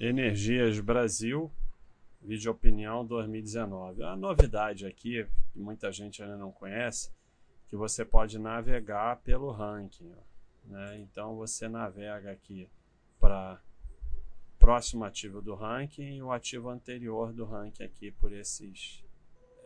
[0.00, 1.52] Energias Brasil,
[2.22, 4.02] vídeo opinião 2019.
[4.02, 7.12] A novidade aqui, que muita gente ainda não conhece,
[7.68, 10.10] que você pode navegar pelo ranking.
[10.64, 11.00] Né?
[11.00, 12.66] Então você navega aqui
[13.20, 13.60] para
[14.58, 19.04] próximo ativo do ranking e o ativo anterior do ranking aqui por esses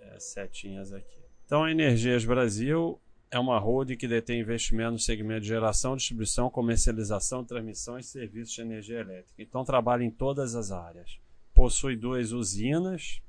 [0.00, 1.22] é, setinhas aqui.
[1.46, 3.00] Então Energias Brasil
[3.34, 8.54] é uma holding que detém investimento no segmento de geração, distribuição, comercialização, transmissão e serviços
[8.54, 9.42] de energia elétrica.
[9.42, 11.18] Então trabalha em todas as áreas.
[11.52, 13.20] Possui duas usinas,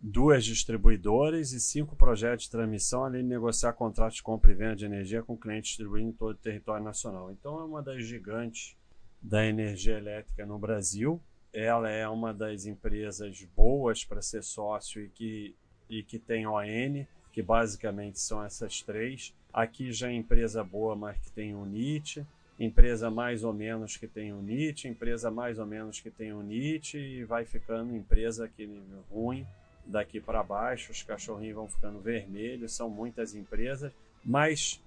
[0.00, 4.74] duas distribuidoras e cinco projetos de transmissão, além de negociar contratos de compra e venda
[4.74, 7.30] de energia com clientes distribuindo em todo o território nacional.
[7.30, 8.76] Então é uma das gigantes
[9.22, 11.22] da energia elétrica no Brasil.
[11.52, 15.54] Ela é uma das empresas boas para ser sócio e que,
[15.88, 19.34] e que tem ON que basicamente são essas três.
[19.52, 22.26] Aqui já é empresa boa, mas que tem UNIT,
[22.58, 27.24] empresa mais ou menos que tem UNIT, empresa mais ou menos que tem UNIT e
[27.24, 28.66] vai ficando empresa que
[29.10, 29.46] ruim.
[29.84, 33.92] Daqui para baixo, os cachorrinhos vão ficando vermelhos, são muitas empresas,
[34.24, 34.82] mas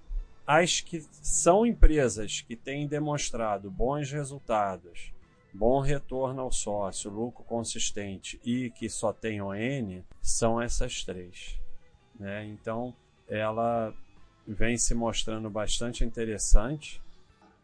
[0.45, 5.13] as que são empresas que têm demonstrado bons resultados,
[5.53, 11.59] bom retorno ao sócio, lucro consistente e que só tem ON, são essas três.
[12.19, 12.45] Né?
[12.45, 12.93] Então,
[13.27, 13.93] ela
[14.47, 17.01] vem se mostrando bastante interessante.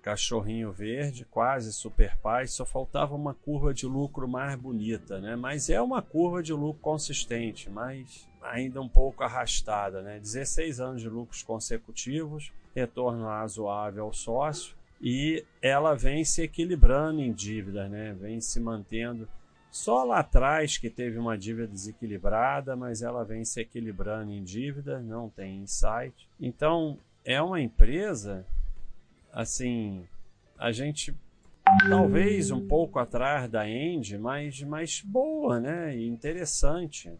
[0.02, 5.36] Cachorrinho verde, quase super paz, só faltava uma curva de lucro mais bonita, né?
[5.36, 10.20] Mas é uma curva de lucro consistente, mas ainda um pouco arrastada, né?
[10.20, 17.34] 16 anos de lucros consecutivos, retorno razoável ao sócio e ela vem se equilibrando em
[17.34, 18.14] dívida, né?
[18.14, 19.28] Vem se mantendo
[19.76, 25.02] só lá atrás que teve uma dívida desequilibrada, mas ela vem se equilibrando em dívida,
[25.02, 26.30] não tem insight.
[26.40, 28.46] Então, é uma empresa,
[29.34, 30.08] assim,
[30.58, 31.14] a gente
[31.90, 35.94] talvez um pouco atrás da End, mas, mas boa, né?
[35.94, 37.12] Interessante.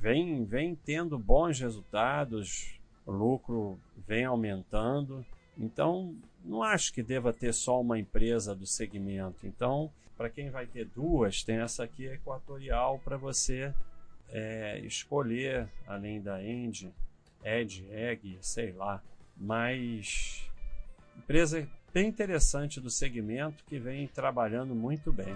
[0.00, 3.76] Vem, vem tendo bons resultados, o lucro
[4.06, 5.26] vem aumentando.
[5.58, 6.14] Então,
[6.44, 9.46] não acho que deva ter só uma empresa do segmento.
[9.46, 13.74] Então, para quem vai ter duas, tem essa aqui equatorial para você
[14.30, 16.92] é, escolher, além da End,
[17.44, 19.02] Ed, Egg, sei lá.
[19.36, 20.48] Mas
[21.16, 25.34] empresa bem interessante do segmento que vem trabalhando muito bem.